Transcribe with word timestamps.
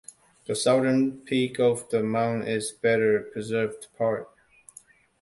The 0.45 0.55
southern 0.55 1.19
peak 1.19 1.59
of 1.59 1.87
the 1.91 2.01
mound 2.01 2.47
is 2.47 2.71
the 2.73 2.77
better 2.79 3.19
preserved 3.31 3.85
part. 3.99 4.27